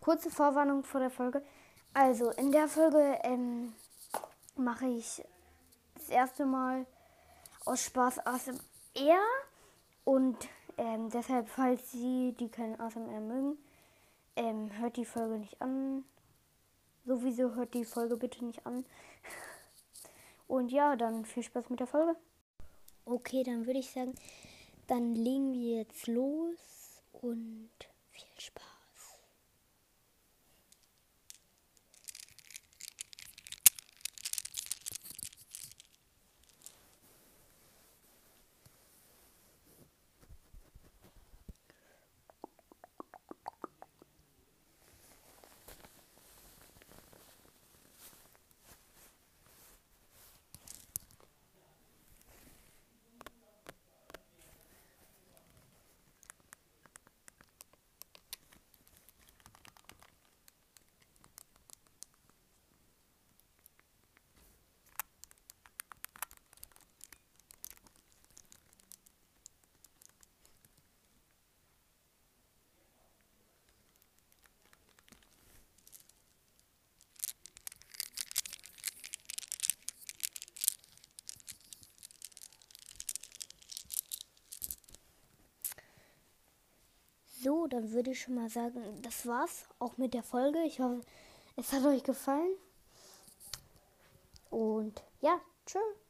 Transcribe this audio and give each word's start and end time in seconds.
kurze 0.00 0.30
Vorwarnung 0.30 0.84
vor 0.84 1.00
der 1.00 1.10
Folge. 1.10 1.42
Also, 1.92 2.30
in 2.30 2.52
der 2.52 2.68
Folge 2.68 3.18
ähm, 3.22 3.72
mache 4.56 4.86
ich 4.86 5.22
das 5.94 6.08
erste 6.08 6.46
Mal 6.46 6.86
aus 7.64 7.84
Spaß 7.84 8.26
ASMR. 8.26 8.60
Und 10.04 10.36
ähm, 10.78 11.10
deshalb, 11.10 11.48
falls 11.48 11.92
Sie, 11.92 12.34
die 12.38 12.48
keinen 12.48 12.80
ASMR 12.80 13.20
mögen, 13.20 13.58
ähm, 14.36 14.70
hört 14.78 14.96
die 14.96 15.04
Folge 15.04 15.38
nicht 15.38 15.60
an. 15.60 16.04
Sowieso 17.04 17.54
hört 17.54 17.74
die 17.74 17.84
Folge 17.84 18.16
bitte 18.16 18.44
nicht 18.44 18.66
an. 18.66 18.84
Und 20.46 20.72
ja, 20.72 20.96
dann 20.96 21.24
viel 21.24 21.42
Spaß 21.42 21.70
mit 21.70 21.80
der 21.80 21.86
Folge. 21.86 22.16
Okay, 23.04 23.42
dann 23.42 23.66
würde 23.66 23.80
ich 23.80 23.90
sagen, 23.90 24.14
dann 24.86 25.14
legen 25.14 25.52
wir 25.52 25.78
jetzt 25.78 26.06
los 26.06 27.02
und 27.12 27.70
viel 28.10 28.40
Spaß. 28.40 28.69
Dann 87.72 87.92
würde 87.92 88.10
ich 88.10 88.20
schon 88.20 88.34
mal 88.34 88.48
sagen, 88.48 88.82
das 89.02 89.26
war's 89.26 89.66
auch 89.78 89.96
mit 89.96 90.14
der 90.14 90.22
Folge. 90.22 90.58
Ich 90.64 90.80
hoffe, 90.80 91.00
es 91.56 91.72
hat 91.72 91.84
euch 91.84 92.02
gefallen. 92.02 92.52
Und 94.50 95.02
ja, 95.20 95.40
tschüss. 95.66 96.00